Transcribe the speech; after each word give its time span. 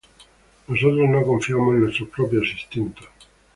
Nosotros 0.67 1.07
no 1.11 1.21
confiamos 1.23 1.75
en 1.75 1.81
nuestros 1.83 2.09
propios 2.09 2.47
instintos. 2.49 3.07